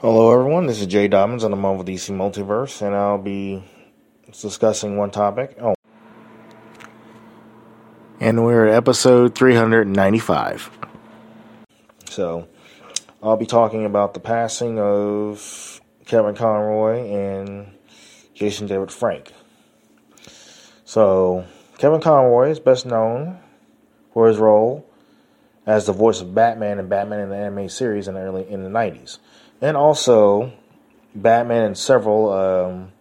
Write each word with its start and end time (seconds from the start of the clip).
Hello, 0.00 0.32
everyone. 0.32 0.66
This 0.66 0.80
is 0.80 0.86
Jay 0.86 1.08
Dobbins 1.08 1.42
on 1.42 1.50
the 1.50 1.56
Marvel 1.56 1.84
DC 1.84 2.14
Multiverse, 2.14 2.86
and 2.86 2.94
I'll 2.94 3.18
be 3.18 3.64
discussing 4.30 4.96
one 4.96 5.10
topic. 5.10 5.58
Oh, 5.60 5.74
and 8.20 8.44
we're 8.44 8.68
at 8.68 8.74
episode 8.74 9.34
395. 9.34 10.70
So, 12.08 12.46
I'll 13.20 13.36
be 13.36 13.44
talking 13.44 13.86
about 13.86 14.14
the 14.14 14.20
passing 14.20 14.78
of 14.78 15.80
Kevin 16.06 16.36
Conroy 16.36 17.00
and 17.00 17.66
Jason 18.34 18.68
David 18.68 18.92
Frank. 18.92 19.32
So, 20.84 21.44
Kevin 21.78 22.00
Conroy 22.00 22.50
is 22.50 22.60
best 22.60 22.86
known 22.86 23.40
for 24.12 24.28
his 24.28 24.38
role 24.38 24.88
as 25.66 25.86
the 25.86 25.92
voice 25.92 26.20
of 26.20 26.34
Batman 26.36 26.78
and 26.78 26.88
Batman 26.88 27.18
in 27.18 27.30
the 27.30 27.36
anime 27.36 27.68
series 27.68 28.06
in 28.06 28.14
the 28.14 28.20
early 28.20 28.48
in 28.48 28.62
the 28.62 28.70
90s, 28.70 29.18
and 29.60 29.76
also 29.76 30.52
Batman 31.14 31.64
in 31.64 31.74
several 31.74 32.32
um, 32.32 32.92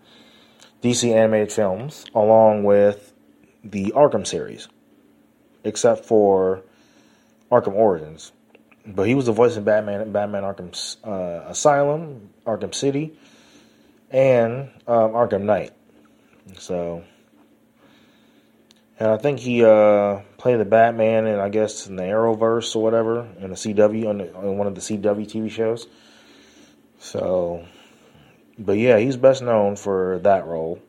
DC 0.82 1.14
animated 1.14 1.52
films, 1.52 2.06
along 2.16 2.64
with 2.64 3.14
the 3.64 3.94
Arkham 3.96 4.26
series, 4.26 4.68
except 5.64 6.06
for 6.06 6.62
Arkham 7.52 7.74
Origins. 7.74 8.32
But 8.86 9.08
he 9.08 9.16
was 9.16 9.26
the 9.26 9.34
voice 9.34 9.58
of 9.58 9.66
Batman 9.66 10.12
Batman 10.12 10.44
Arkham 10.44 10.98
uh, 11.04 11.50
Asylum, 11.50 12.30
Arkham 12.46 12.74
City, 12.74 13.18
and 14.10 14.70
um, 14.88 15.12
Arkham 15.12 15.44
Knight. 15.44 15.74
So 16.58 17.04
and 19.00 19.10
I 19.10 19.18
think 19.18 19.40
he 19.40 19.64
uh, 19.64 20.22
played 20.38 20.60
the 20.60 20.66
Batman, 20.66 21.28
and 21.28 21.40
I 21.40 21.50
guess 21.50 21.88
in 21.88 21.98
the 21.98 22.04
Arrowverse 22.04 22.76
or 22.76 22.82
whatever, 22.82 23.28
in 23.40 23.52
the 23.52 23.56
CW 23.56 24.08
on, 24.08 24.18
the, 24.18 24.34
on, 24.34 24.58
one 24.58 24.66
of 24.66 24.74
the 24.74 24.82
CW 24.82 25.28
TV 25.28 25.52
shows. 25.52 25.88
So, 27.00 27.66
but 28.58 28.74
yeah, 28.74 28.98
he's 28.98 29.18
best 29.18 29.42
known 29.42 29.76
for 29.76 30.20
that 30.24 30.46
role. 30.46 30.82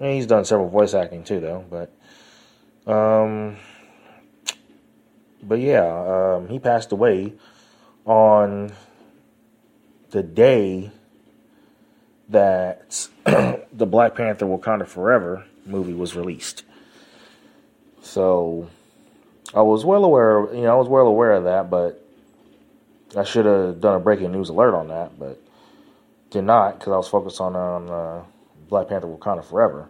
And 0.00 0.14
he's 0.14 0.26
done 0.26 0.44
several 0.44 0.68
voice 0.68 0.94
acting 0.94 1.24
too, 1.24 1.40
though. 1.40 1.64
But, 1.68 2.90
um, 2.90 3.56
but 5.42 5.58
yeah, 5.58 6.36
um, 6.36 6.48
he 6.48 6.58
passed 6.58 6.92
away 6.92 7.34
on 8.04 8.72
the 10.10 10.22
day 10.22 10.90
that 12.28 13.08
the 13.24 13.86
Black 13.86 14.14
Panther 14.14 14.46
Wakanda 14.46 14.86
Forever 14.86 15.44
movie 15.66 15.94
was 15.94 16.14
released. 16.14 16.64
So 18.02 18.68
I 19.54 19.62
was 19.62 19.84
well 19.84 20.04
aware, 20.04 20.54
you 20.54 20.62
know, 20.62 20.72
I 20.72 20.78
was 20.78 20.88
well 20.88 21.06
aware 21.06 21.32
of 21.32 21.44
that, 21.44 21.70
but 21.70 22.07
I 23.16 23.24
should 23.24 23.46
have 23.46 23.80
done 23.80 23.96
a 23.96 24.00
breaking 24.00 24.32
news 24.32 24.48
alert 24.48 24.74
on 24.74 24.88
that, 24.88 25.18
but 25.18 25.40
did 26.30 26.42
not 26.44 26.78
because 26.78 26.92
I 26.92 26.96
was 26.96 27.08
focused 27.08 27.40
on 27.40 27.56
on 27.56 27.88
uh, 27.88 28.24
Black 28.68 28.88
Panther 28.88 29.06
Wakanda 29.06 29.44
Forever. 29.44 29.88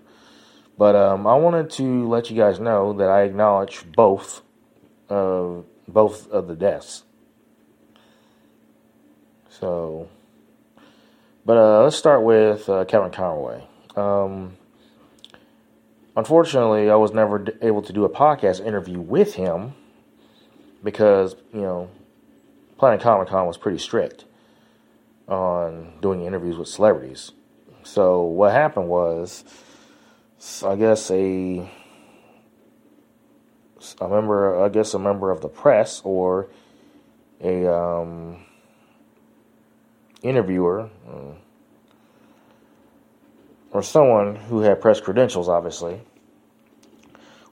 But 0.77 0.95
um, 0.95 1.27
I 1.27 1.35
wanted 1.35 1.71
to 1.71 2.09
let 2.09 2.31
you 2.31 2.37
guys 2.37 2.61
know 2.61 2.93
that 2.95 3.09
I 3.09 3.23
acknowledge 3.23 3.85
both 3.93 4.43
uh, 5.11 5.63
both 5.89 6.31
of 6.31 6.47
the 6.47 6.55
deaths. 6.55 7.05
So, 9.51 10.09
but 11.45 11.57
uh, 11.57 11.83
let's 11.83 11.97
start 11.97 12.23
with 12.23 12.69
uh, 12.69 12.85
Kevin 12.85 13.11
Conroy. 13.11 13.63
Um, 13.97 14.57
Unfortunately, 16.19 16.91
I 16.91 16.97
was 16.97 17.13
never 17.13 17.47
able 17.63 17.81
to 17.81 17.93
do 17.93 18.05
a 18.05 18.09
podcast 18.09 18.67
interview 18.67 18.99
with 18.99 19.37
him 19.37 19.75
because, 20.83 21.37
you 21.55 21.61
know, 21.61 21.91
Planet 22.79 23.01
Comic 23.01 23.29
Con 23.29 23.47
was 23.47 23.57
pretty 23.57 23.79
strict 23.79 24.25
on 25.27 25.93
doing 26.01 26.25
interviews 26.25 26.57
with 26.57 26.69
celebrities. 26.69 27.33
So 27.83 28.23
what 28.23 28.53
happened 28.53 28.89
was, 28.89 29.45
I 30.65 30.77
guess 30.77 31.11
a 31.11 31.71
a 34.01 34.09
member, 34.09 34.65
I 34.65 34.69
guess 34.69 34.95
a 34.95 34.99
member 34.99 35.31
of 35.31 35.41
the 35.41 35.49
press 35.49 36.01
or 36.05 36.49
a 37.41 37.67
um, 37.73 38.45
interviewer 40.23 40.89
uh, 41.09 41.35
or 43.71 43.83
someone 43.83 44.37
who 44.37 44.61
had 44.61 44.81
press 44.81 45.01
credentials, 45.01 45.49
obviously, 45.49 46.01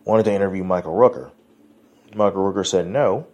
wanted 0.04 0.24
to 0.24 0.32
interview 0.32 0.64
Michael 0.64 0.94
Rooker. 0.94 1.30
Michael 2.14 2.40
Rooker 2.40 2.66
said 2.66 2.86
no. 2.86 3.26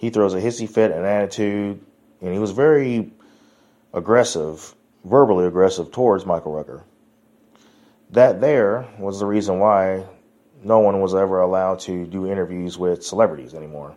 He 0.00 0.08
throws 0.08 0.32
a 0.32 0.40
hissy 0.40 0.66
fit 0.66 0.92
and 0.92 1.04
attitude, 1.04 1.78
and 2.22 2.32
he 2.32 2.38
was 2.38 2.52
very 2.52 3.12
aggressive, 3.92 4.74
verbally 5.04 5.44
aggressive 5.44 5.92
towards 5.92 6.24
Michael 6.24 6.52
Rooker. 6.52 6.84
That 8.08 8.40
there 8.40 8.88
was 8.98 9.20
the 9.20 9.26
reason 9.26 9.58
why 9.58 10.06
no 10.64 10.78
one 10.78 11.02
was 11.02 11.14
ever 11.14 11.42
allowed 11.42 11.80
to 11.80 12.06
do 12.06 12.26
interviews 12.26 12.78
with 12.78 13.04
celebrities 13.04 13.52
anymore, 13.52 13.94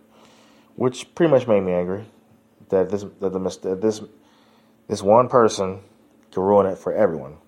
which 0.76 1.14
pretty 1.14 1.30
much 1.30 1.48
made 1.48 1.62
me 1.62 1.72
angry. 1.72 2.04
That 2.68 2.90
this 2.90 3.06
that 3.20 3.32
the 3.32 3.38
that 3.62 3.80
this 3.80 4.02
this 4.88 5.02
one 5.02 5.30
person 5.30 5.80
could 6.32 6.42
ruin 6.42 6.66
it 6.66 6.76
for 6.76 6.92
everyone. 6.92 7.38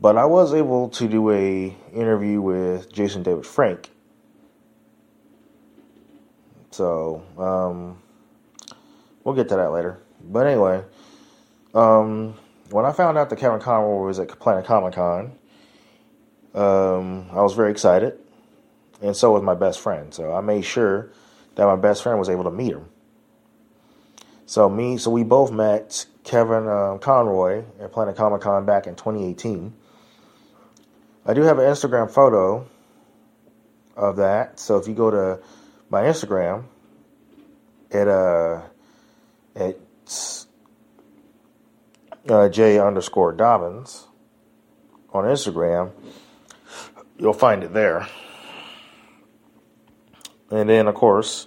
But 0.00 0.16
I 0.16 0.24
was 0.24 0.52
able 0.52 0.88
to 0.88 1.06
do 1.06 1.30
a 1.30 1.76
interview 1.92 2.40
with 2.40 2.92
Jason 2.92 3.22
David 3.22 3.46
Frank. 3.46 3.93
So 6.74 7.22
um, 7.38 8.02
we'll 9.22 9.36
get 9.36 9.48
to 9.50 9.56
that 9.56 9.70
later. 9.70 10.00
But 10.20 10.48
anyway, 10.48 10.82
um, 11.72 12.34
when 12.70 12.84
I 12.84 12.90
found 12.90 13.16
out 13.16 13.30
that 13.30 13.38
Kevin 13.38 13.60
Conroy 13.60 14.04
was 14.04 14.18
at 14.18 14.28
Planet 14.40 14.64
Comic 14.64 14.94
Con, 14.94 15.38
um, 16.52 17.26
I 17.30 17.42
was 17.42 17.54
very 17.54 17.70
excited, 17.70 18.18
and 19.00 19.16
so 19.16 19.30
was 19.30 19.42
my 19.44 19.54
best 19.54 19.78
friend. 19.78 20.12
So 20.12 20.34
I 20.34 20.40
made 20.40 20.64
sure 20.64 21.12
that 21.54 21.64
my 21.64 21.76
best 21.76 22.02
friend 22.02 22.18
was 22.18 22.28
able 22.28 22.44
to 22.44 22.50
meet 22.50 22.72
him. 22.72 22.86
So 24.46 24.68
me, 24.68 24.98
so 24.98 25.12
we 25.12 25.22
both 25.22 25.52
met 25.52 26.06
Kevin 26.24 26.66
uh, 26.66 26.98
Conroy 27.00 27.62
at 27.80 27.92
Planet 27.92 28.16
Comic 28.16 28.40
Con 28.40 28.66
back 28.66 28.88
in 28.88 28.96
2018. 28.96 29.72
I 31.24 31.34
do 31.34 31.42
have 31.42 31.58
an 31.60 31.66
Instagram 31.66 32.10
photo 32.10 32.66
of 33.96 34.16
that. 34.16 34.58
So 34.58 34.76
if 34.76 34.88
you 34.88 34.94
go 34.94 35.10
to 35.12 35.38
my 35.90 36.02
Instagram, 36.02 36.64
at 37.90 38.08
uh, 38.08 38.62
it's 39.54 40.46
uh, 42.28 42.48
J 42.48 42.78
underscore 42.78 43.32
Dobbins 43.32 44.08
on 45.12 45.24
Instagram, 45.24 45.92
you'll 47.18 47.32
find 47.32 47.62
it 47.62 47.72
there. 47.72 48.08
And 50.50 50.68
then, 50.68 50.86
of 50.88 50.94
course, 50.94 51.46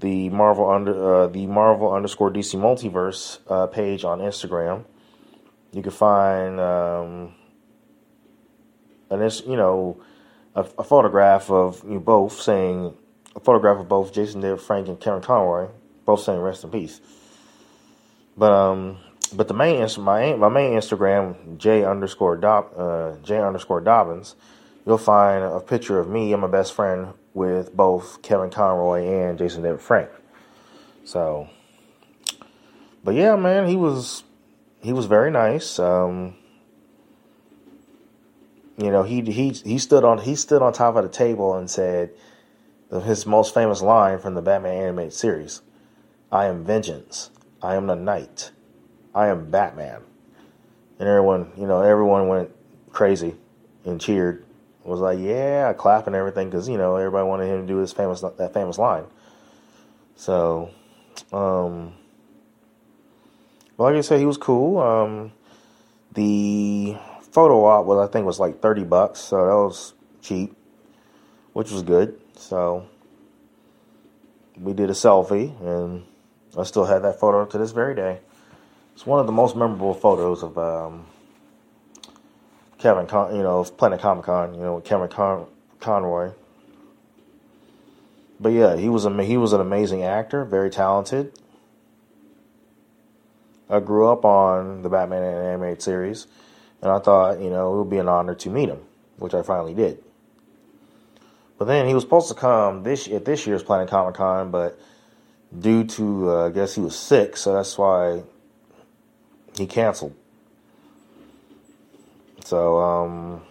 the 0.00 0.28
Marvel 0.30 0.68
under 0.68 1.14
uh, 1.14 1.26
the 1.28 1.46
Marvel 1.46 1.92
underscore 1.92 2.30
DC 2.30 2.58
Multiverse 2.58 3.38
uh, 3.48 3.66
page 3.68 4.04
on 4.04 4.18
Instagram. 4.18 4.84
You 5.72 5.82
can 5.82 5.92
find 5.92 6.60
um, 6.60 7.34
it's 9.10 9.42
you 9.46 9.56
know 9.56 10.02
a, 10.54 10.66
a 10.78 10.84
photograph 10.84 11.50
of 11.50 11.82
you 11.88 12.00
both 12.00 12.40
saying 12.40 12.94
a 13.34 13.40
photograph 13.40 13.78
of 13.78 13.88
both 13.88 14.12
Jason 14.12 14.40
David 14.40 14.60
Frank 14.60 14.88
and 14.88 15.00
Kevin 15.00 15.22
Conroy, 15.22 15.68
both 16.04 16.20
saying 16.20 16.40
rest 16.40 16.64
in 16.64 16.70
peace. 16.70 17.00
But 18.36 18.52
um, 18.52 18.98
but 19.34 19.48
the 19.48 19.54
main 19.54 19.86
my 19.98 20.34
my 20.34 20.48
main 20.48 20.72
Instagram 20.72 21.58
J 21.58 21.84
underscore 21.84 22.36
Dob 22.36 22.72
uh, 22.76 23.16
J 23.22 23.38
underscore 23.40 23.80
Dobbins, 23.80 24.34
you'll 24.86 24.98
find 24.98 25.44
a 25.44 25.60
picture 25.60 25.98
of 25.98 26.08
me 26.08 26.32
and 26.32 26.42
my 26.42 26.48
best 26.48 26.72
friend 26.72 27.14
with 27.34 27.74
both 27.74 28.22
Kevin 28.22 28.50
Conroy 28.50 29.06
and 29.06 29.38
Jason 29.38 29.62
David 29.62 29.80
Frank. 29.80 30.10
So, 31.04 31.48
but 33.02 33.14
yeah, 33.14 33.36
man, 33.36 33.68
he 33.68 33.76
was 33.76 34.24
he 34.80 34.92
was 34.92 35.06
very 35.06 35.30
nice. 35.30 35.78
Um, 35.78 36.36
you 38.78 38.90
know, 38.90 39.02
he 39.02 39.20
he 39.22 39.50
he 39.50 39.78
stood 39.78 40.04
on 40.04 40.18
he 40.18 40.34
stood 40.34 40.62
on 40.62 40.72
top 40.72 40.96
of 40.96 41.02
the 41.02 41.10
table 41.10 41.54
and 41.56 41.70
said 41.70 42.10
his 43.00 43.26
most 43.26 43.54
famous 43.54 43.80
line 43.80 44.18
from 44.18 44.34
the 44.34 44.42
Batman 44.42 44.74
animated 44.74 45.12
series: 45.12 45.62
"I 46.30 46.46
am 46.46 46.64
vengeance. 46.64 47.30
I 47.62 47.74
am 47.74 47.86
the 47.86 47.94
knight. 47.94 48.50
I 49.14 49.28
am 49.28 49.50
Batman." 49.50 50.02
And 50.98 51.08
everyone, 51.08 51.52
you 51.56 51.66
know, 51.66 51.82
everyone 51.82 52.28
went 52.28 52.50
crazy 52.92 53.34
and 53.84 54.00
cheered. 54.00 54.44
It 54.84 54.88
Was 54.88 55.00
like, 55.00 55.18
yeah, 55.18 55.72
clapping 55.72 56.14
everything 56.14 56.50
because 56.50 56.68
you 56.68 56.76
know 56.76 56.96
everybody 56.96 57.26
wanted 57.26 57.46
him 57.46 57.62
to 57.62 57.66
do 57.66 57.78
his 57.78 57.92
famous 57.92 58.20
that 58.20 58.52
famous 58.52 58.78
line. 58.78 59.04
So, 60.16 60.70
um, 61.32 61.94
well, 63.76 63.90
like 63.90 63.96
I 63.96 64.00
said, 64.02 64.20
he 64.20 64.26
was 64.26 64.36
cool. 64.36 64.78
Um, 64.78 65.32
the 66.12 66.96
photo 67.32 67.64
op 67.64 67.86
was 67.86 68.08
I 68.08 68.12
think 68.12 68.26
was 68.26 68.38
like 68.38 68.60
thirty 68.60 68.84
bucks, 68.84 69.20
so 69.20 69.36
that 69.36 69.54
was 69.54 69.94
cheap, 70.20 70.54
which 71.52 71.70
was 71.70 71.82
good. 71.82 72.21
So 72.36 72.86
we 74.60 74.72
did 74.72 74.90
a 74.90 74.94
selfie, 74.94 75.60
and 75.60 76.04
I 76.56 76.64
still 76.64 76.84
have 76.84 77.02
that 77.02 77.18
photo 77.18 77.44
to 77.46 77.58
this 77.58 77.72
very 77.72 77.94
day. 77.94 78.20
It's 78.94 79.06
one 79.06 79.20
of 79.20 79.26
the 79.26 79.32
most 79.32 79.56
memorable 79.56 79.94
photos 79.94 80.42
of 80.42 80.58
um, 80.58 81.06
Kevin, 82.78 83.06
Con- 83.06 83.34
you 83.34 83.42
know, 83.42 83.60
of 83.60 83.76
Planet 83.76 84.00
Comic 84.00 84.26
Con, 84.26 84.54
you 84.54 84.60
know, 84.60 84.74
with 84.76 84.84
Kevin 84.84 85.08
Con- 85.08 85.46
Conroy. 85.80 86.32
But 88.38 88.50
yeah, 88.50 88.76
he 88.76 88.88
was 88.88 89.04
a 89.04 89.24
he 89.24 89.36
was 89.36 89.52
an 89.52 89.60
amazing 89.60 90.02
actor, 90.02 90.44
very 90.44 90.68
talented. 90.68 91.32
I 93.70 93.80
grew 93.80 94.08
up 94.08 94.24
on 94.24 94.82
the 94.82 94.90
Batman 94.90 95.22
animated 95.22 95.80
series, 95.80 96.26
and 96.82 96.90
I 96.90 96.98
thought, 96.98 97.40
you 97.40 97.48
know, 97.48 97.72
it 97.72 97.78
would 97.78 97.90
be 97.90 97.98
an 97.98 98.08
honor 98.08 98.34
to 98.34 98.50
meet 98.50 98.68
him, 98.68 98.80
which 99.16 99.32
I 99.32 99.42
finally 99.42 99.72
did. 99.72 100.02
But 101.62 101.66
then 101.66 101.86
he 101.86 101.94
was 101.94 102.02
supposed 102.02 102.26
to 102.26 102.34
come 102.34 102.82
this 102.82 103.06
at 103.06 103.24
this 103.24 103.46
year's 103.46 103.62
Planet 103.62 103.88
Comic 103.88 104.16
Con, 104.16 104.50
but 104.50 104.76
due 105.56 105.84
to 105.84 106.30
uh, 106.32 106.46
I 106.48 106.50
guess 106.50 106.74
he 106.74 106.80
was 106.80 106.98
sick, 106.98 107.36
so 107.36 107.52
that's 107.54 107.78
why 107.78 108.24
he 109.56 109.66
canceled. 109.66 110.12
So 112.44 112.78
um, 112.78 113.42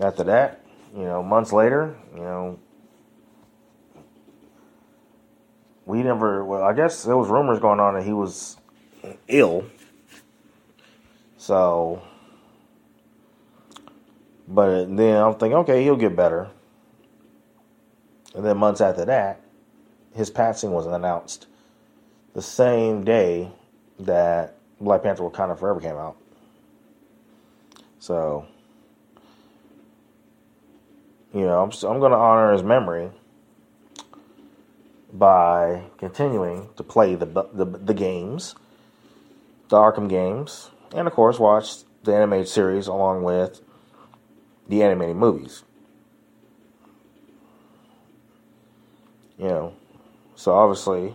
after 0.00 0.22
that, 0.22 0.64
you 0.94 1.02
know, 1.02 1.24
months 1.24 1.52
later, 1.52 1.96
you 2.14 2.20
know, 2.20 2.60
we 5.86 6.04
never. 6.04 6.44
Well, 6.44 6.62
I 6.62 6.72
guess 6.72 7.02
there 7.02 7.16
was 7.16 7.28
rumors 7.28 7.58
going 7.58 7.80
on 7.80 7.94
that 7.94 8.04
he 8.04 8.12
was 8.12 8.56
ill. 9.26 9.64
So, 11.36 12.00
but 14.46 14.96
then 14.96 15.16
I'm 15.16 15.34
thinking, 15.34 15.58
okay, 15.58 15.82
he'll 15.82 15.96
get 15.96 16.16
better. 16.16 16.50
And 18.34 18.44
then 18.44 18.56
months 18.58 18.80
after 18.80 19.04
that, 19.04 19.40
his 20.14 20.30
passing 20.30 20.72
was 20.72 20.86
announced 20.86 21.46
the 22.34 22.42
same 22.42 23.04
day 23.04 23.50
that 23.98 24.56
Black 24.80 25.02
Panther 25.02 25.22
Wakanda 25.22 25.58
Forever 25.58 25.80
came 25.80 25.96
out. 25.96 26.16
So, 28.00 28.46
you 31.32 31.40
know, 31.40 31.62
I'm, 31.62 31.70
I'm 31.88 32.00
going 32.00 32.12
to 32.12 32.18
honor 32.18 32.52
his 32.52 32.62
memory 32.62 33.10
by 35.12 35.84
continuing 35.96 36.68
to 36.76 36.82
play 36.82 37.14
the, 37.14 37.26
the, 37.26 37.64
the 37.64 37.94
games, 37.94 38.56
the 39.68 39.76
Arkham 39.76 40.08
games, 40.08 40.70
and 40.94 41.06
of 41.06 41.14
course 41.14 41.38
watch 41.38 41.84
the 42.02 42.14
animated 42.14 42.48
series 42.48 42.88
along 42.88 43.22
with 43.22 43.60
the 44.68 44.82
animated 44.82 45.16
movies. 45.16 45.62
You 49.38 49.48
know, 49.48 49.74
so 50.36 50.52
obviously 50.52 51.14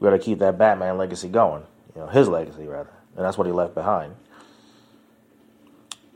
we 0.00 0.08
got 0.08 0.10
to 0.10 0.18
keep 0.18 0.38
that 0.38 0.58
Batman 0.58 0.96
legacy 0.98 1.28
going. 1.28 1.64
You 1.94 2.02
know, 2.02 2.06
his 2.08 2.28
legacy 2.28 2.66
rather, 2.66 2.92
and 3.16 3.24
that's 3.24 3.38
what 3.38 3.46
he 3.46 3.52
left 3.52 3.74
behind. 3.74 4.16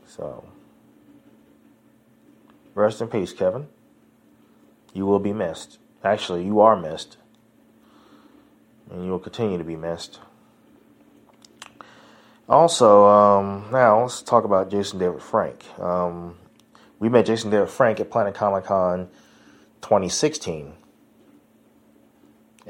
So, 0.05 0.43
rest 2.73 2.99
in 2.99 3.07
peace, 3.07 3.31
Kevin. 3.31 3.67
You 4.93 5.05
will 5.05 5.19
be 5.19 5.33
missed. 5.33 5.77
Actually, 6.03 6.43
you 6.43 6.59
are 6.59 6.75
missed, 6.75 7.17
and 8.89 9.05
you 9.05 9.11
will 9.11 9.19
continue 9.19 9.57
to 9.57 9.63
be 9.63 9.75
missed. 9.75 10.19
Also, 12.49 13.05
um, 13.05 13.65
now 13.71 14.01
let's 14.01 14.23
talk 14.23 14.43
about 14.43 14.71
Jason 14.71 14.97
David 14.97 15.21
Frank. 15.21 15.63
Um, 15.79 16.35
we 16.99 17.09
met 17.09 17.25
Jason 17.25 17.49
David 17.49 17.69
Frank 17.69 17.99
at 17.99 18.11
Planet 18.11 18.35
Comic 18.35 18.65
Con 18.65 19.09
2016 19.81 20.73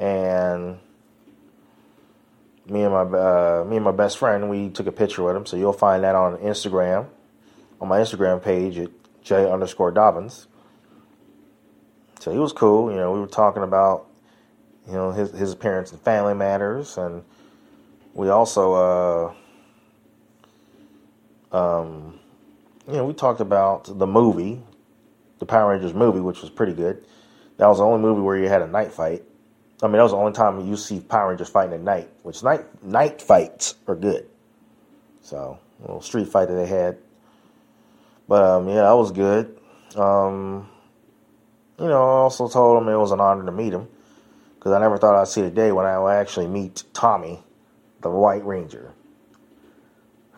and 0.00 0.78
me 2.66 2.82
and 2.82 2.92
my 2.92 3.02
uh, 3.02 3.64
me 3.68 3.76
and 3.76 3.84
my 3.84 3.92
best 3.92 4.18
friend 4.18 4.48
we 4.48 4.70
took 4.70 4.86
a 4.86 4.92
picture 4.92 5.22
with 5.22 5.36
him. 5.36 5.44
So 5.44 5.56
you'll 5.56 5.72
find 5.72 6.04
that 6.04 6.14
on 6.14 6.36
Instagram, 6.38 7.06
on 7.80 7.88
my 7.88 7.98
Instagram 7.98 8.42
page 8.42 8.78
at 8.78 8.90
j 9.22 9.50
underscore 9.50 9.90
Dobbins. 9.90 10.46
So 12.20 12.30
he 12.30 12.38
was 12.38 12.52
cool. 12.52 12.90
You 12.90 12.96
know, 12.96 13.12
we 13.12 13.20
were 13.20 13.26
talking 13.26 13.62
about 13.62 14.06
you 14.86 14.92
know 14.92 15.10
his 15.10 15.32
his 15.32 15.52
appearance 15.52 15.90
and 15.92 16.00
family 16.00 16.34
matters, 16.34 16.96
and 16.96 17.24
we 18.14 18.28
also 18.28 19.34
uh, 21.52 21.56
um, 21.56 22.19
you 22.86 22.94
know 22.94 23.04
we 23.04 23.12
talked 23.12 23.40
about 23.40 23.98
the 23.98 24.06
movie, 24.06 24.62
the 25.38 25.46
Power 25.46 25.70
Rangers 25.70 25.94
movie, 25.94 26.20
which 26.20 26.40
was 26.40 26.50
pretty 26.50 26.72
good. 26.72 27.04
That 27.56 27.66
was 27.66 27.78
the 27.78 27.84
only 27.84 28.00
movie 28.00 28.22
where 28.22 28.36
you 28.36 28.48
had 28.48 28.62
a 28.62 28.66
night 28.66 28.92
fight. 28.92 29.22
I 29.82 29.86
mean, 29.86 29.94
that 29.94 30.02
was 30.02 30.12
the 30.12 30.18
only 30.18 30.32
time 30.32 30.66
you 30.66 30.76
see 30.76 31.00
Power 31.00 31.30
Rangers 31.30 31.48
fighting 31.48 31.74
at 31.74 31.80
night, 31.80 32.08
which 32.22 32.42
night 32.42 32.82
night 32.82 33.20
fights 33.22 33.74
are 33.86 33.96
good. 33.96 34.28
So, 35.22 35.58
a 35.78 35.82
little 35.82 36.02
street 36.02 36.28
fight 36.28 36.48
that 36.48 36.54
they 36.54 36.66
had. 36.66 36.98
But 38.28 38.42
um, 38.42 38.68
yeah, 38.68 38.82
that 38.82 38.92
was 38.92 39.12
good. 39.12 39.58
Um, 39.96 40.68
you 41.78 41.86
know, 41.86 42.02
I 42.02 42.20
also 42.22 42.48
told 42.48 42.80
him 42.80 42.88
it 42.88 42.96
was 42.96 43.10
an 43.10 43.20
honor 43.20 43.44
to 43.44 43.52
meet 43.52 43.72
him 43.72 43.88
because 44.54 44.72
I 44.72 44.78
never 44.78 44.98
thought 44.98 45.16
I'd 45.16 45.28
see 45.28 45.42
the 45.42 45.50
day 45.50 45.72
when 45.72 45.86
I 45.86 45.98
would 45.98 46.10
actually 46.10 46.46
meet 46.46 46.84
Tommy, 46.92 47.42
the 48.02 48.10
White 48.10 48.44
Ranger, 48.44 48.92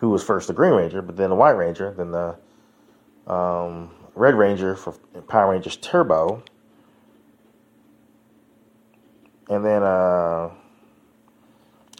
who 0.03 0.09
was 0.09 0.21
first 0.21 0.49
the 0.49 0.53
Green 0.53 0.73
Ranger, 0.73 1.01
but 1.01 1.15
then 1.15 1.29
the 1.29 1.35
White 1.35 1.51
Ranger, 1.51 1.93
then 1.93 2.11
the 2.11 2.35
um, 3.25 3.89
Red 4.15 4.35
Ranger 4.35 4.75
for 4.75 4.91
Power 5.29 5.53
Rangers 5.53 5.77
Turbo, 5.77 6.43
and 9.47 9.63
then 9.63 9.81
uh, 9.81 10.49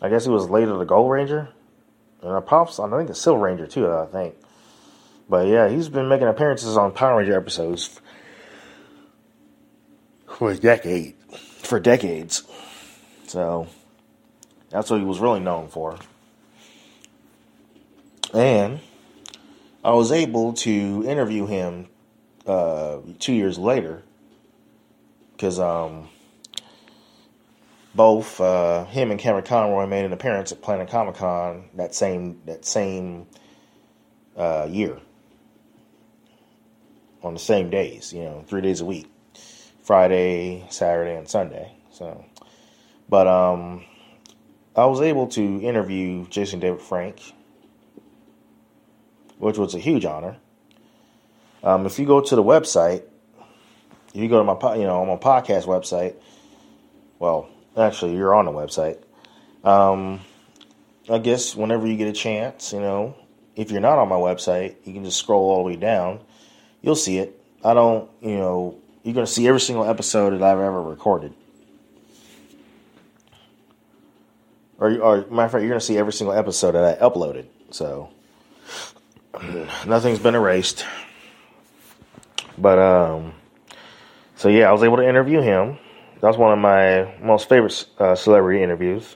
I 0.02 0.10
guess 0.10 0.26
he 0.26 0.30
was 0.30 0.50
later 0.50 0.78
the 0.78 0.84
Gold 0.84 1.10
Ranger, 1.12 1.48
and 2.22 2.34
I 2.34 2.42
pops 2.42 2.78
I 2.78 2.90
think 2.90 3.08
the 3.08 3.16
Silver 3.16 3.40
Ranger 3.40 3.68
too. 3.68 3.90
I 3.90 4.06
think, 4.08 4.36
but 5.30 5.48
yeah, 5.48 5.70
he's 5.70 5.88
been 5.88 6.10
making 6.10 6.28
appearances 6.28 6.76
on 6.76 6.92
Power 6.92 7.20
Ranger 7.20 7.38
episodes 7.38 8.02
for 10.28 10.52
a 10.52 10.58
decade, 10.58 11.16
for 11.62 11.80
decades. 11.80 12.44
So 13.28 13.68
that's 14.72 14.92
what 14.92 15.00
he 15.00 15.06
was 15.06 15.20
really 15.20 15.40
known 15.40 15.70
for. 15.70 15.98
And 18.34 18.80
I 19.84 19.92
was 19.92 20.12
able 20.12 20.54
to 20.54 21.04
interview 21.06 21.46
him 21.46 21.88
uh, 22.48 22.98
two 23.20 23.34
years 23.34 23.58
later 23.58 24.04
because 25.32 25.60
um, 25.60 26.10
both 27.94 28.42
uh, 28.42 28.86
him 28.86 29.12
and 29.12 29.20
Cameron 29.20 29.46
Conroy 29.46 29.86
made 29.86 30.06
an 30.06 30.14
appearance 30.14 30.52
at 30.52 30.62
Planet 30.62 30.90
Comic 30.90 31.16
Con 31.16 31.70
that 31.76 31.94
same 31.94 32.42
that 32.46 32.66
same 32.66 33.28
uh, 34.36 34.68
year 34.70 35.00
on 37.22 37.34
the 37.34 37.40
same 37.40 37.70
days. 37.70 38.14
You 38.14 38.24
know, 38.24 38.44
three 38.48 38.62
days 38.62 38.82
a 38.82 38.86
week, 38.86 39.12
Friday, 39.84 40.66
Saturday, 40.70 41.16
and 41.16 41.28
Sunday. 41.28 41.72
So, 41.92 42.26
but 43.10 43.28
um, 43.28 43.86
I 44.76 44.86
was 44.86 45.02
able 45.02 45.28
to 45.28 45.62
interview 45.62 46.26
Jason 46.30 46.60
David 46.60 46.82
Frank, 46.82 47.22
which 49.38 49.58
was 49.58 49.76
a 49.76 49.80
huge 49.80 50.06
honor. 50.06 50.38
Um, 51.64 51.86
if 51.86 52.00
you 52.00 52.06
go 52.06 52.22
to 52.22 52.36
the 52.36 52.44
website, 52.44 53.04
if 54.14 54.22
you 54.22 54.28
go 54.28 54.38
to 54.38 54.44
my 54.44 54.76
you 54.76 54.84
know 54.84 55.06
my 55.06 55.16
podcast 55.16 55.66
website, 55.66 56.16
well, 57.20 57.50
Actually, 57.76 58.16
you're 58.16 58.36
on 58.36 58.46
the 58.46 58.52
website. 58.52 59.00
Um, 59.64 60.20
I 61.10 61.18
guess 61.18 61.56
whenever 61.56 61.88
you 61.88 61.98
get 61.98 62.08
a 62.08 62.14
chance, 62.14 62.72
you 62.72 62.80
know, 62.80 63.16
if 63.56 63.72
you're 63.72 63.82
not 63.82 63.98
on 63.98 64.10
my 64.10 64.16
website, 64.16 64.76
you 64.84 64.94
can 64.94 65.04
just 65.04 65.20
scroll 65.20 65.50
all 65.50 65.64
the 65.64 65.64
way 65.64 65.76
down. 65.76 66.20
You'll 66.82 66.96
see 66.96 67.18
it. 67.18 67.40
I 67.64 67.74
don't, 67.74 68.10
you 68.22 68.38
know, 68.38 68.78
you're 69.04 69.14
going 69.14 69.26
to 69.26 69.32
see 69.32 69.48
every 69.48 69.60
single 69.60 69.86
episode 69.86 70.32
that 70.32 70.44
I've 70.44 70.60
ever 70.60 70.82
recorded. 70.82 71.34
Or, 74.78 74.92
or 75.00 75.18
matter 75.18 75.44
of 75.44 75.52
fact, 75.52 75.62
you're 75.62 75.70
going 75.70 75.80
to 75.80 75.86
see 75.86 75.98
every 75.98 76.14
single 76.14 76.36
episode 76.36 76.74
that 76.74 77.02
I 77.02 77.04
uploaded. 77.04 77.46
So 77.72 78.10
nothing's 79.88 80.20
been 80.20 80.36
erased. 80.36 80.86
But 82.58 82.80
um, 82.80 83.34
so 84.36 84.50
yeah, 84.50 84.70
I 84.70 84.72
was 84.72 84.84
able 84.84 84.98
to 84.98 85.08
interview 85.08 85.42
him. 85.42 85.78
That 86.22 86.28
was 86.28 86.38
one 86.38 86.54
of 86.54 86.60
my 86.60 87.14
most 87.22 87.50
favorite 87.50 87.86
uh, 87.98 88.16
celebrity 88.16 88.64
interviews. 88.64 89.16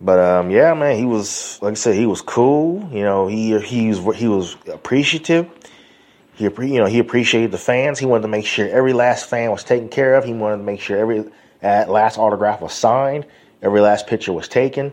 But 0.00 0.18
um, 0.18 0.50
yeah, 0.50 0.74
man, 0.74 0.98
he 0.98 1.04
was 1.04 1.58
like 1.62 1.72
I 1.72 1.74
said, 1.74 1.94
he 1.94 2.06
was 2.06 2.20
cool. 2.20 2.88
You 2.92 3.02
know, 3.02 3.26
he 3.26 3.58
he 3.60 3.88
was 3.88 4.16
he 4.16 4.28
was 4.28 4.56
appreciative. 4.72 5.50
He 6.34 6.44
you 6.44 6.78
know 6.78 6.86
he 6.86 6.98
appreciated 6.98 7.52
the 7.52 7.58
fans. 7.58 7.98
He 7.98 8.06
wanted 8.06 8.22
to 8.22 8.28
make 8.28 8.46
sure 8.46 8.68
every 8.68 8.92
last 8.92 9.28
fan 9.28 9.50
was 9.50 9.62
taken 9.62 9.88
care 9.88 10.14
of. 10.14 10.24
He 10.24 10.32
wanted 10.32 10.58
to 10.58 10.62
make 10.64 10.80
sure 10.80 10.96
every 10.96 11.24
last 11.62 12.18
autograph 12.18 12.60
was 12.60 12.72
signed, 12.72 13.26
every 13.62 13.80
last 13.80 14.06
picture 14.06 14.32
was 14.32 14.48
taken, 14.48 14.92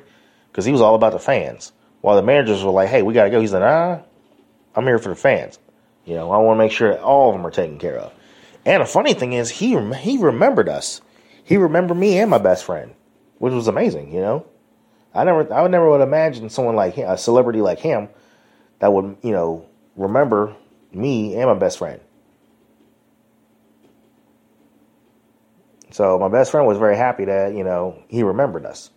because 0.52 0.66
he 0.66 0.72
was 0.72 0.82
all 0.82 0.96
about 0.96 1.14
the 1.14 1.20
fans. 1.20 1.72
While 2.02 2.16
the 2.16 2.24
managers 2.24 2.64
were 2.64 2.72
like, 2.72 2.90
"Hey, 2.90 3.02
we 3.02 3.14
gotta 3.14 3.30
go," 3.30 3.40
he's 3.40 3.54
like, 3.54 3.64
"Ah, 3.64 4.00
I'm 4.76 4.86
here 4.86 5.00
for 5.00 5.10
the 5.10 5.16
fans. 5.16 5.60
You 6.06 6.16
know, 6.16 6.32
I 6.32 6.38
want 6.38 6.58
to 6.58 6.64
make 6.64 6.72
sure 6.72 6.90
that 6.90 7.02
all 7.02 7.30
of 7.30 7.36
them 7.36 7.46
are 7.46 7.52
taken 7.52 7.78
care 7.78 7.98
of." 7.98 8.12
And 8.66 8.82
the 8.82 8.86
funny 8.86 9.14
thing 9.14 9.34
is, 9.34 9.50
he 9.50 9.78
he 9.96 10.18
remembered 10.18 10.70
us. 10.70 11.02
He 11.44 11.58
remembered 11.58 11.98
me 11.98 12.20
and 12.20 12.30
my 12.30 12.38
best 12.38 12.64
friend, 12.64 12.94
which 13.40 13.54
was 13.54 13.68
amazing. 13.68 14.14
You 14.14 14.22
know, 14.22 14.46
I 15.14 15.24
never 15.24 15.52
I 15.54 15.62
would 15.62 15.72
never 15.72 15.90
would 15.90 16.02
imagine 16.02 16.50
someone 16.50 16.76
like 16.76 16.96
him, 16.96 17.10
a 17.10 17.18
celebrity 17.18 17.62
like 17.62 17.80
him, 17.80 18.10
that 18.80 18.92
would 18.92 19.18
you 19.22 19.32
know 19.32 19.66
remember 19.96 20.56
me 20.92 21.36
and 21.36 21.48
my 21.50 21.54
best 21.56 21.78
friend. 21.78 22.00
So 25.92 26.18
my 26.18 26.30
best 26.30 26.52
friend 26.52 26.66
was 26.66 26.78
very 26.78 26.96
happy 26.96 27.26
that 27.26 27.54
you 27.54 27.64
know 27.64 28.02
he 28.08 28.24
remembered 28.24 28.66
us. 28.66 28.90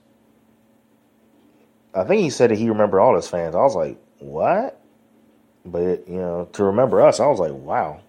I 1.94 2.04
think 2.04 2.22
he 2.22 2.30
said 2.30 2.50
that 2.50 2.58
he 2.58 2.68
remembered 2.68 3.00
all 3.00 3.14
his 3.14 3.28
fans. 3.28 3.54
I 3.54 3.60
was 3.60 3.76
like, 3.76 3.96
what? 4.18 4.80
But 5.64 6.08
you 6.08 6.16
know, 6.16 6.48
to 6.52 6.64
remember 6.64 7.00
us, 7.00 7.20
I 7.20 7.26
was 7.26 7.38
like, 7.38 7.52
wow. 7.52 8.00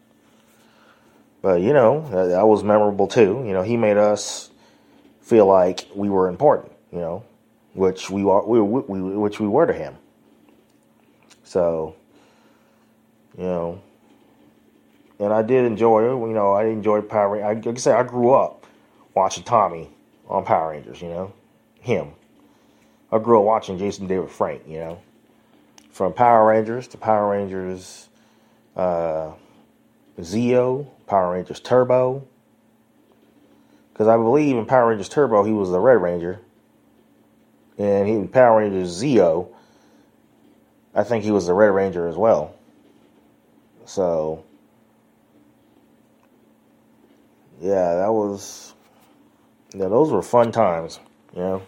But 1.42 1.62
you 1.62 1.74
know, 1.74 2.02
that, 2.10 2.26
that 2.30 2.48
was 2.48 2.64
memorable 2.64 3.08
too. 3.08 3.44
You 3.46 3.54
know, 3.54 3.62
he 3.62 3.78
made 3.78 3.98
us 3.98 4.50
feel 5.22 5.46
like 5.46 5.88
we 5.96 6.10
were 6.10 6.28
important. 6.28 6.72
You 6.92 7.00
know, 7.00 7.24
which 7.74 8.10
we 8.10 8.24
we, 8.24 8.60
we, 8.62 9.02
which 9.02 9.40
we 9.40 9.48
were 9.48 9.68
to 9.68 9.74
him. 9.74 9.96
So, 11.44 11.96
you 13.38 13.44
know, 13.44 13.82
and 15.20 15.32
I 15.32 15.44
did 15.44 15.66
enjoy. 15.66 16.02
You 16.02 16.34
know, 16.34 16.52
I 16.54 16.66
enjoyed 16.66 17.08
Power 17.08 17.34
Rangers. 17.34 17.66
Like 17.66 17.76
I 17.76 17.80
said, 17.80 17.96
I 17.96 18.04
grew 18.04 18.32
up 18.32 18.66
watching 19.14 19.44
Tommy 19.44 19.90
on 20.28 20.44
Power 20.44 20.72
Rangers. 20.72 21.02
You 21.02 21.10
know, 21.10 21.34
him. 21.80 22.12
I 23.16 23.20
grew 23.20 23.40
up 23.40 23.46
watching 23.46 23.78
Jason 23.78 24.08
David 24.08 24.30
Frank. 24.30 24.64
You 24.68 24.80
know, 24.80 25.02
from 25.92 26.14
Power 26.14 26.48
Rangers 26.48 26.88
to 26.90 26.98
Power 26.98 27.32
Rangers 27.32 28.10
uh, 28.76 29.32
Zeo, 30.20 30.88
Power 31.08 31.34
Rangers 31.34 31.60
Turbo. 31.60 32.28
Because 33.94 34.10
I 34.10 34.18
believe 34.18 34.58
in 34.58 34.66
Power 34.66 34.90
Rangers 34.90 35.08
Turbo, 35.08 35.44
he 35.44 35.54
was 35.54 35.70
the 35.70 35.80
Red 35.80 36.02
Ranger. 36.02 36.42
And 37.78 38.08
he 38.08 38.28
Power 38.28 38.60
Rangers 38.60 39.02
Zeo, 39.02 39.48
I 40.94 41.04
think 41.04 41.24
he 41.24 41.32
was 41.32 41.48
the 41.48 41.54
Red 41.54 41.68
Ranger 41.68 42.08
as 42.08 42.18
well. 42.18 42.54
So, 43.86 44.44
yeah, 47.62 47.96
that 47.96 48.12
was, 48.12 48.74
yeah, 49.74 49.88
those 49.88 50.12
were 50.12 50.22
fun 50.22 50.52
times, 50.52 51.00
you 51.34 51.42
know. 51.42 51.62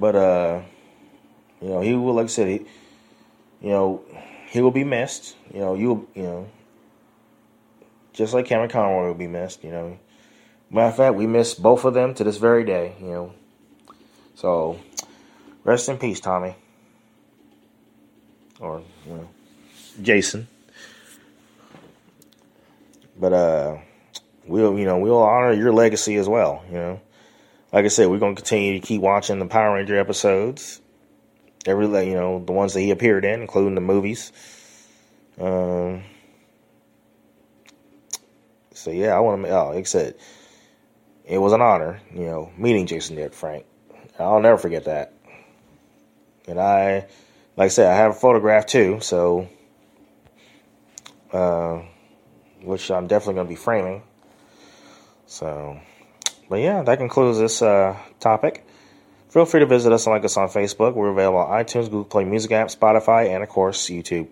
But 0.00 0.16
uh, 0.16 0.62
you 1.60 1.68
know, 1.68 1.80
he 1.82 1.94
will, 1.94 2.14
like 2.14 2.24
I 2.24 2.28
said, 2.28 2.48
he, 2.48 2.66
you 3.60 3.68
know, 3.68 4.02
he 4.48 4.62
will 4.62 4.70
be 4.70 4.82
missed. 4.82 5.36
You 5.52 5.60
know, 5.60 5.74
you 5.74 6.08
you 6.14 6.22
know, 6.22 6.48
just 8.14 8.32
like 8.32 8.46
Cameron 8.46 8.70
Conroy 8.70 9.08
will 9.08 9.14
be 9.14 9.26
missed. 9.26 9.62
You 9.62 9.72
know, 9.72 9.98
matter 10.70 10.88
of 10.88 10.96
fact, 10.96 11.14
we 11.16 11.26
miss 11.26 11.52
both 11.52 11.84
of 11.84 11.92
them 11.92 12.14
to 12.14 12.24
this 12.24 12.38
very 12.38 12.64
day. 12.64 12.94
You 12.98 13.08
know, 13.08 13.34
so 14.34 14.80
rest 15.64 15.90
in 15.90 15.98
peace, 15.98 16.18
Tommy, 16.18 16.56
or 18.58 18.82
you 19.06 19.12
know, 19.12 19.28
Jason. 20.00 20.48
But 23.18 23.34
uh, 23.34 23.78
we'll 24.46 24.78
you 24.78 24.86
know 24.86 24.98
we'll 24.98 25.22
honor 25.22 25.52
your 25.52 25.74
legacy 25.74 26.16
as 26.16 26.26
well. 26.26 26.64
You 26.68 26.78
know, 26.78 27.00
like 27.72 27.84
I 27.84 27.88
said, 27.88 28.08
we're 28.08 28.18
gonna 28.18 28.34
continue 28.34 28.80
to 28.80 28.86
keep 28.86 29.00
watching 29.00 29.38
the 29.38 29.46
Power 29.46 29.74
Ranger 29.74 29.98
episodes 29.98 30.80
every 31.66 31.86
you 31.86 32.14
know 32.14 32.42
the 32.44 32.52
ones 32.52 32.74
that 32.74 32.80
he 32.80 32.90
appeared 32.90 33.24
in, 33.24 33.40
including 33.40 33.74
the 33.74 33.80
movies. 33.80 34.32
Um, 35.38 36.02
so 38.72 38.90
yeah, 38.90 39.16
I 39.16 39.20
want 39.20 39.44
to. 39.44 39.50
Oh, 39.50 39.68
like 39.68 39.78
I 39.78 39.82
said, 39.82 40.14
it 41.24 41.38
was 41.38 41.52
an 41.52 41.60
honor, 41.60 42.00
you 42.12 42.24
know, 42.24 42.50
meeting 42.56 42.86
Jason 42.86 43.16
David 43.16 43.34
Frank. 43.34 43.66
I'll 44.18 44.40
never 44.40 44.58
forget 44.58 44.84
that. 44.84 45.14
And 46.46 46.60
I, 46.60 47.06
like 47.56 47.66
I 47.66 47.68
said, 47.68 47.90
I 47.90 47.96
have 47.96 48.10
a 48.10 48.14
photograph 48.14 48.66
too, 48.66 49.00
so 49.00 49.48
uh, 51.32 51.82
which 52.62 52.90
I'm 52.90 53.06
definitely 53.06 53.34
going 53.34 53.46
to 53.46 53.50
be 53.50 53.56
framing. 53.56 54.02
So, 55.26 55.78
but 56.50 56.60
yeah, 56.60 56.82
that 56.82 56.98
concludes 56.98 57.38
this 57.38 57.62
uh, 57.62 57.96
topic. 58.18 58.66
Feel 59.30 59.46
free 59.46 59.60
to 59.60 59.66
visit 59.66 59.92
us 59.92 60.06
and 60.06 60.14
like 60.14 60.24
us 60.24 60.36
on 60.36 60.48
Facebook. 60.48 60.94
We're 60.94 61.10
available 61.10 61.38
on 61.38 61.64
iTunes, 61.64 61.84
Google 61.84 62.04
Play 62.04 62.24
Music 62.24 62.50
app, 62.50 62.68
Spotify, 62.68 63.28
and 63.32 63.44
of 63.44 63.48
course, 63.48 63.88
YouTube. 63.88 64.26